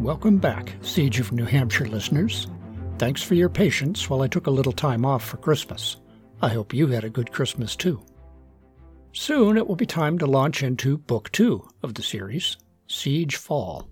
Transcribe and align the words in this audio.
Welcome 0.00 0.36
back, 0.36 0.74
Siege 0.82 1.20
of 1.20 1.32
New 1.32 1.46
Hampshire 1.46 1.86
listeners. 1.86 2.48
Thanks 2.98 3.22
for 3.22 3.34
your 3.34 3.48
patience 3.48 4.10
while 4.10 4.20
I 4.20 4.28
took 4.28 4.46
a 4.46 4.50
little 4.50 4.72
time 4.72 5.06
off 5.06 5.24
for 5.24 5.38
Christmas. 5.38 5.96
I 6.42 6.50
hope 6.50 6.74
you 6.74 6.88
had 6.88 7.02
a 7.02 7.08
good 7.08 7.32
Christmas 7.32 7.74
too. 7.74 8.04
Soon 9.14 9.56
it 9.56 9.66
will 9.66 9.74
be 9.74 9.86
time 9.86 10.18
to 10.18 10.26
launch 10.26 10.62
into 10.62 10.98
Book 10.98 11.32
2 11.32 11.66
of 11.82 11.94
the 11.94 12.02
series, 12.02 12.58
Siege 12.86 13.36
Fall. 13.36 13.88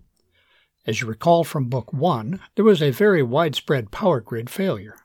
As 0.87 1.01
you 1.01 1.07
recall 1.07 1.43
from 1.43 1.71
Book 1.71 1.91
1, 1.95 2.39
there 2.55 2.67
was 2.67 2.83
a 2.83 2.91
very 2.91 3.23
widespread 3.23 3.91
power 3.91 4.21
grid 4.21 4.51
failure. 4.51 4.99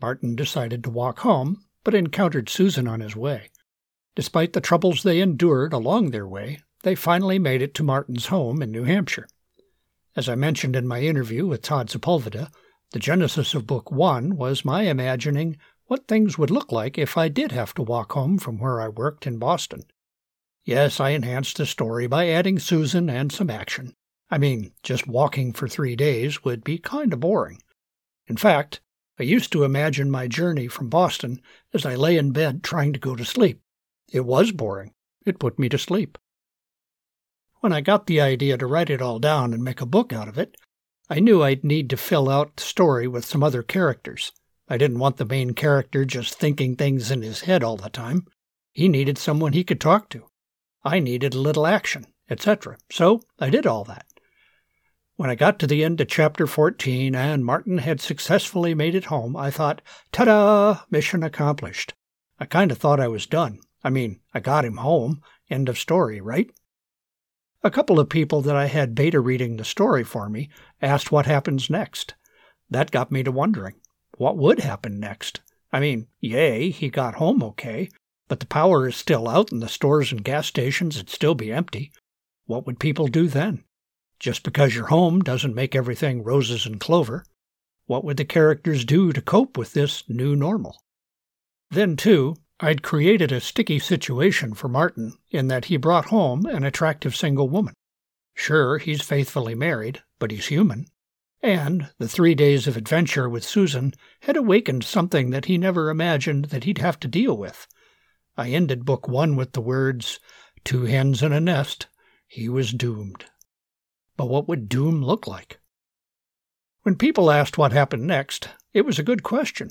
Martin 0.00 0.36
decided 0.36 0.84
to 0.84 0.90
walk 0.90 1.18
home, 1.18 1.64
but 1.82 1.92
encountered 1.92 2.48
Susan 2.48 2.86
on 2.86 3.00
his 3.00 3.16
way. 3.16 3.50
Despite 4.14 4.52
the 4.52 4.60
troubles 4.60 5.02
they 5.02 5.20
endured 5.20 5.72
along 5.72 6.10
their 6.12 6.26
way, 6.26 6.62
they 6.84 6.94
finally 6.94 7.40
made 7.40 7.62
it 7.62 7.74
to 7.74 7.82
Martin's 7.82 8.26
home 8.26 8.62
in 8.62 8.70
New 8.70 8.84
Hampshire. 8.84 9.26
As 10.16 10.30
I 10.30 10.34
mentioned 10.34 10.74
in 10.74 10.88
my 10.88 11.02
interview 11.02 11.46
with 11.46 11.60
Todd 11.60 11.90
Sepulveda, 11.90 12.50
the 12.92 12.98
genesis 12.98 13.52
of 13.52 13.66
Book 13.66 13.92
One 13.92 14.34
was 14.34 14.64
my 14.64 14.84
imagining 14.84 15.58
what 15.88 16.08
things 16.08 16.38
would 16.38 16.50
look 16.50 16.72
like 16.72 16.96
if 16.96 17.18
I 17.18 17.28
did 17.28 17.52
have 17.52 17.74
to 17.74 17.82
walk 17.82 18.12
home 18.12 18.38
from 18.38 18.58
where 18.58 18.80
I 18.80 18.88
worked 18.88 19.26
in 19.26 19.38
Boston. 19.38 19.82
Yes, 20.64 21.00
I 21.00 21.10
enhanced 21.10 21.58
the 21.58 21.66
story 21.66 22.06
by 22.06 22.30
adding 22.30 22.58
Susan 22.58 23.10
and 23.10 23.30
some 23.30 23.50
action. 23.50 23.92
I 24.30 24.38
mean, 24.38 24.72
just 24.82 25.06
walking 25.06 25.52
for 25.52 25.68
three 25.68 25.96
days 25.96 26.42
would 26.42 26.64
be 26.64 26.78
kind 26.78 27.12
of 27.12 27.20
boring. 27.20 27.60
In 28.26 28.38
fact, 28.38 28.80
I 29.20 29.22
used 29.22 29.52
to 29.52 29.64
imagine 29.64 30.10
my 30.10 30.28
journey 30.28 30.66
from 30.66 30.88
Boston 30.88 31.42
as 31.74 31.84
I 31.84 31.94
lay 31.94 32.16
in 32.16 32.32
bed 32.32 32.64
trying 32.64 32.94
to 32.94 32.98
go 32.98 33.16
to 33.16 33.24
sleep. 33.26 33.60
It 34.10 34.24
was 34.24 34.50
boring. 34.50 34.94
It 35.26 35.38
put 35.38 35.58
me 35.58 35.68
to 35.68 35.76
sleep. 35.76 36.16
When 37.66 37.72
I 37.72 37.80
got 37.80 38.06
the 38.06 38.20
idea 38.20 38.56
to 38.58 38.64
write 38.64 38.90
it 38.90 39.02
all 39.02 39.18
down 39.18 39.52
and 39.52 39.60
make 39.60 39.80
a 39.80 39.86
book 39.86 40.12
out 40.12 40.28
of 40.28 40.38
it, 40.38 40.56
I 41.10 41.18
knew 41.18 41.42
I'd 41.42 41.64
need 41.64 41.90
to 41.90 41.96
fill 41.96 42.28
out 42.28 42.54
the 42.54 42.62
story 42.62 43.08
with 43.08 43.24
some 43.24 43.42
other 43.42 43.64
characters. 43.64 44.30
I 44.68 44.78
didn't 44.78 45.00
want 45.00 45.16
the 45.16 45.24
main 45.24 45.52
character 45.52 46.04
just 46.04 46.34
thinking 46.34 46.76
things 46.76 47.10
in 47.10 47.22
his 47.22 47.40
head 47.40 47.64
all 47.64 47.76
the 47.76 47.90
time. 47.90 48.28
He 48.70 48.86
needed 48.86 49.18
someone 49.18 49.52
he 49.52 49.64
could 49.64 49.80
talk 49.80 50.08
to. 50.10 50.28
I 50.84 51.00
needed 51.00 51.34
a 51.34 51.40
little 51.40 51.66
action, 51.66 52.06
etc. 52.30 52.78
So 52.88 53.22
I 53.40 53.50
did 53.50 53.66
all 53.66 53.82
that. 53.82 54.06
When 55.16 55.28
I 55.28 55.34
got 55.34 55.58
to 55.58 55.66
the 55.66 55.82
end 55.82 56.00
of 56.00 56.06
chapter 56.06 56.46
14 56.46 57.16
and 57.16 57.44
Martin 57.44 57.78
had 57.78 58.00
successfully 58.00 58.74
made 58.74 58.94
it 58.94 59.06
home, 59.06 59.36
I 59.36 59.50
thought, 59.50 59.82
ta 60.12 60.26
da, 60.26 60.82
mission 60.88 61.24
accomplished. 61.24 61.94
I 62.38 62.44
kind 62.44 62.70
of 62.70 62.78
thought 62.78 63.00
I 63.00 63.08
was 63.08 63.26
done. 63.26 63.58
I 63.82 63.90
mean, 63.90 64.20
I 64.32 64.38
got 64.38 64.64
him 64.64 64.76
home. 64.76 65.20
End 65.50 65.68
of 65.68 65.80
story, 65.80 66.20
right? 66.20 66.48
A 67.66 67.70
couple 67.70 67.98
of 67.98 68.08
people 68.08 68.42
that 68.42 68.54
I 68.54 68.66
had 68.66 68.94
beta 68.94 69.18
reading 69.18 69.56
the 69.56 69.64
story 69.64 70.04
for 70.04 70.28
me 70.28 70.50
asked 70.80 71.10
what 71.10 71.26
happens 71.26 71.68
next. 71.68 72.14
That 72.70 72.92
got 72.92 73.10
me 73.10 73.24
to 73.24 73.32
wondering 73.32 73.74
what 74.18 74.36
would 74.36 74.60
happen 74.60 75.00
next? 75.00 75.40
I 75.72 75.80
mean, 75.80 76.06
yay, 76.20 76.70
he 76.70 76.88
got 76.90 77.16
home 77.16 77.42
okay, 77.42 77.90
but 78.28 78.38
the 78.38 78.46
power 78.46 78.86
is 78.86 78.94
still 78.94 79.28
out 79.28 79.50
and 79.50 79.60
the 79.60 79.68
stores 79.68 80.12
and 80.12 80.22
gas 80.22 80.46
stations 80.46 80.96
would 80.96 81.10
still 81.10 81.34
be 81.34 81.52
empty. 81.52 81.90
What 82.44 82.66
would 82.68 82.78
people 82.78 83.08
do 83.08 83.26
then? 83.26 83.64
Just 84.20 84.44
because 84.44 84.76
you're 84.76 84.86
home 84.86 85.18
doesn't 85.22 85.56
make 85.56 85.74
everything 85.74 86.22
roses 86.22 86.66
and 86.66 86.78
clover. 86.78 87.24
What 87.86 88.04
would 88.04 88.16
the 88.16 88.24
characters 88.24 88.84
do 88.84 89.12
to 89.12 89.20
cope 89.20 89.58
with 89.58 89.72
this 89.72 90.04
new 90.08 90.36
normal? 90.36 90.80
Then, 91.72 91.96
too, 91.96 92.36
I'd 92.58 92.82
created 92.82 93.32
a 93.32 93.40
sticky 93.40 93.78
situation 93.78 94.54
for 94.54 94.68
Martin 94.68 95.18
in 95.30 95.48
that 95.48 95.66
he 95.66 95.76
brought 95.76 96.06
home 96.06 96.46
an 96.46 96.64
attractive 96.64 97.14
single 97.14 97.48
woman. 97.48 97.74
Sure, 98.34 98.78
he's 98.78 99.02
faithfully 99.02 99.54
married, 99.54 100.02
but 100.18 100.30
he's 100.30 100.46
human. 100.46 100.86
And 101.42 101.90
the 101.98 102.08
three 102.08 102.34
days 102.34 102.66
of 102.66 102.76
adventure 102.76 103.28
with 103.28 103.44
Susan 103.44 103.92
had 104.20 104.36
awakened 104.36 104.84
something 104.84 105.30
that 105.30 105.44
he 105.44 105.58
never 105.58 105.90
imagined 105.90 106.46
that 106.46 106.64
he'd 106.64 106.78
have 106.78 106.98
to 107.00 107.08
deal 107.08 107.36
with. 107.36 107.66
I 108.36 108.50
ended 108.50 108.84
book 108.84 109.06
one 109.06 109.36
with 109.36 109.52
the 109.52 109.60
words, 109.60 110.18
Two 110.64 110.86
hens 110.86 111.22
in 111.22 111.32
a 111.32 111.40
nest. 111.40 111.86
He 112.26 112.48
was 112.48 112.72
doomed. 112.72 113.26
But 114.16 114.28
what 114.28 114.48
would 114.48 114.68
doom 114.68 115.00
look 115.00 115.26
like? 115.28 115.60
When 116.82 116.96
people 116.96 117.30
asked 117.30 117.56
what 117.56 117.72
happened 117.72 118.06
next, 118.06 118.48
it 118.72 118.84
was 118.84 118.98
a 118.98 119.04
good 119.04 119.22
question. 119.22 119.70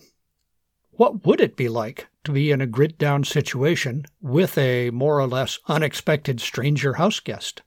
What 0.97 1.25
would 1.25 1.41
it 1.41 1.57
be 1.57 1.67
like 1.67 2.07
to 2.23 2.31
be 2.31 2.51
in 2.51 2.61
a 2.61 2.65
grid 2.65 2.97
down 2.97 3.25
situation 3.25 4.05
with 4.21 4.57
a 4.57 4.91
more 4.91 5.19
or 5.19 5.27
less 5.27 5.59
unexpected 5.67 6.39
stranger 6.39 6.93
house 6.93 7.19
guest? 7.19 7.63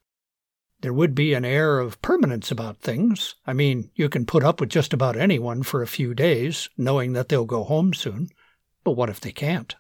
There 0.81 0.95
would 0.95 1.15
be 1.15 1.35
an 1.35 1.45
air 1.45 1.79
of 1.79 2.01
permanence 2.01 2.51
about 2.51 2.79
things. 2.79 3.35
I 3.47 3.53
mean, 3.53 3.91
you 3.95 4.09
can 4.09 4.25
put 4.25 4.45
up 4.45 4.61
with 4.61 4.71
just 4.71 4.95
about 4.95 5.15
anyone 5.15 5.63
for 5.63 5.83
a 5.83 5.87
few 5.87 6.15
days, 6.15 6.71
knowing 6.79 7.13
that 7.13 7.29
they'll 7.29 7.45
go 7.45 7.65
home 7.65 7.93
soon. 7.93 8.29
But 8.83 8.93
what 8.93 9.11
if 9.11 9.21
they 9.21 9.33
can't? 9.33 9.75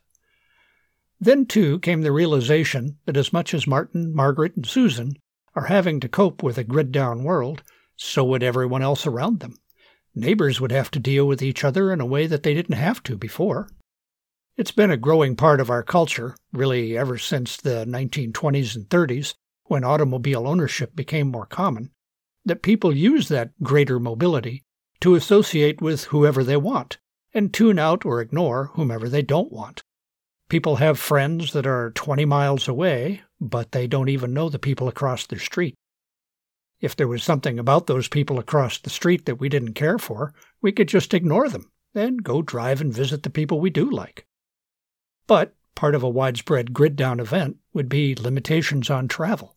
Then, 1.18 1.46
too, 1.46 1.78
came 1.78 2.02
the 2.02 2.12
realization 2.12 2.98
that 3.06 3.16
as 3.16 3.32
much 3.32 3.54
as 3.54 3.66
Martin, 3.66 4.14
Margaret, 4.14 4.56
and 4.56 4.66
Susan 4.66 5.16
are 5.54 5.66
having 5.66 6.00
to 6.00 6.08
cope 6.08 6.42
with 6.42 6.58
a 6.58 6.64
grid 6.64 6.92
down 6.92 7.24
world, 7.24 7.62
so 7.96 8.24
would 8.24 8.42
everyone 8.42 8.82
else 8.82 9.06
around 9.06 9.40
them. 9.40 9.56
Neighbors 10.14 10.60
would 10.60 10.72
have 10.72 10.90
to 10.92 10.98
deal 10.98 11.26
with 11.26 11.42
each 11.42 11.64
other 11.64 11.92
in 11.92 12.00
a 12.00 12.06
way 12.06 12.26
that 12.26 12.42
they 12.42 12.54
didn't 12.54 12.76
have 12.76 13.02
to 13.04 13.16
before. 13.16 13.68
It's 14.56 14.72
been 14.72 14.90
a 14.90 14.96
growing 14.96 15.36
part 15.36 15.60
of 15.60 15.70
our 15.70 15.82
culture, 15.82 16.36
really 16.52 16.98
ever 16.98 17.18
since 17.18 17.56
the 17.56 17.84
1920s 17.86 18.74
and 18.74 18.88
30s, 18.88 19.34
when 19.66 19.84
automobile 19.84 20.48
ownership 20.48 20.96
became 20.96 21.30
more 21.30 21.46
common, 21.46 21.90
that 22.44 22.62
people 22.62 22.96
use 22.96 23.28
that 23.28 23.52
greater 23.62 24.00
mobility 24.00 24.64
to 25.00 25.14
associate 25.14 25.80
with 25.80 26.04
whoever 26.04 26.42
they 26.42 26.56
want 26.56 26.98
and 27.32 27.52
tune 27.52 27.78
out 27.78 28.04
or 28.04 28.20
ignore 28.20 28.70
whomever 28.74 29.08
they 29.08 29.22
don't 29.22 29.52
want. 29.52 29.82
People 30.48 30.76
have 30.76 30.98
friends 30.98 31.52
that 31.52 31.66
are 31.66 31.90
20 31.90 32.24
miles 32.24 32.66
away, 32.66 33.22
but 33.40 33.72
they 33.72 33.86
don't 33.86 34.08
even 34.08 34.32
know 34.32 34.48
the 34.48 34.58
people 34.58 34.88
across 34.88 35.26
their 35.26 35.38
street. 35.38 35.74
If 36.80 36.94
there 36.94 37.08
was 37.08 37.24
something 37.24 37.58
about 37.58 37.88
those 37.88 38.06
people 38.06 38.38
across 38.38 38.78
the 38.78 38.90
street 38.90 39.26
that 39.26 39.40
we 39.40 39.48
didn't 39.48 39.74
care 39.74 39.98
for, 39.98 40.32
we 40.62 40.70
could 40.70 40.88
just 40.88 41.12
ignore 41.12 41.48
them 41.48 41.72
and 41.94 42.22
go 42.22 42.40
drive 42.40 42.80
and 42.80 42.94
visit 42.94 43.24
the 43.24 43.30
people 43.30 43.58
we 43.58 43.70
do 43.70 43.90
like. 43.90 44.26
But 45.26 45.54
part 45.74 45.94
of 45.94 46.02
a 46.02 46.08
widespread 46.08 46.72
grid 46.72 46.94
down 46.94 47.18
event 47.18 47.56
would 47.72 47.88
be 47.88 48.14
limitations 48.14 48.90
on 48.90 49.08
travel. 49.08 49.56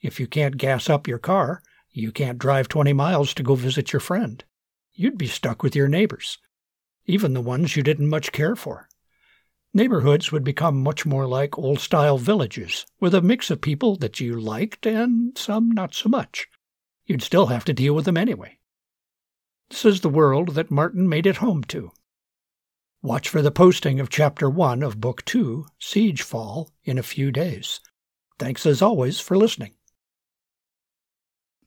If 0.00 0.20
you 0.20 0.26
can't 0.26 0.58
gas 0.58 0.90
up 0.90 1.08
your 1.08 1.18
car, 1.18 1.62
you 1.90 2.12
can't 2.12 2.38
drive 2.38 2.68
20 2.68 2.92
miles 2.92 3.32
to 3.34 3.42
go 3.42 3.54
visit 3.54 3.92
your 3.92 4.00
friend. 4.00 4.44
You'd 4.92 5.18
be 5.18 5.26
stuck 5.26 5.62
with 5.62 5.74
your 5.74 5.88
neighbors, 5.88 6.38
even 7.06 7.32
the 7.32 7.40
ones 7.40 7.76
you 7.76 7.82
didn't 7.82 8.08
much 8.08 8.30
care 8.30 8.54
for. 8.54 8.88
Neighborhoods 9.72 10.30
would 10.32 10.44
become 10.44 10.82
much 10.82 11.06
more 11.06 11.26
like 11.26 11.58
old 11.58 11.80
style 11.80 12.18
villages, 12.18 12.86
with 13.00 13.14
a 13.14 13.22
mix 13.22 13.50
of 13.50 13.60
people 13.60 13.96
that 13.96 14.20
you 14.20 14.38
liked 14.38 14.86
and 14.86 15.36
some 15.36 15.70
not 15.70 15.94
so 15.94 16.08
much. 16.08 16.46
You'd 17.08 17.22
still 17.22 17.46
have 17.46 17.64
to 17.64 17.72
deal 17.72 17.94
with 17.94 18.04
them 18.04 18.18
anyway. 18.18 18.58
This 19.70 19.86
is 19.86 20.02
the 20.02 20.10
world 20.10 20.50
that 20.54 20.70
Martin 20.70 21.08
made 21.08 21.26
it 21.26 21.38
home 21.38 21.64
to. 21.64 21.90
Watch 23.00 23.30
for 23.30 23.40
the 23.40 23.50
posting 23.50 23.98
of 23.98 24.10
Chapter 24.10 24.50
1 24.50 24.82
of 24.82 25.00
Book 25.00 25.24
2, 25.24 25.64
Siege 25.78 26.20
Fall, 26.20 26.70
in 26.84 26.98
a 26.98 27.02
few 27.02 27.32
days. 27.32 27.80
Thanks 28.38 28.66
as 28.66 28.82
always 28.82 29.20
for 29.20 29.38
listening. 29.38 29.72